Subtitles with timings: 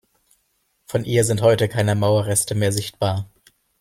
[0.87, 3.29] Von ihr sind heute keine Mauerreste mehr sichtbar.